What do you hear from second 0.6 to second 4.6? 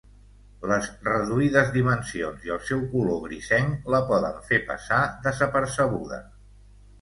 Les reduïdes dimensions i el seu color grisenc la poden